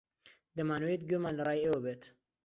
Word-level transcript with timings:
دەمانەوێت 0.57 1.01
گوێمان 1.09 1.35
لە 1.39 1.43
ڕای 1.47 1.61
ئێوە 1.65 1.79
بێت. 1.85 2.03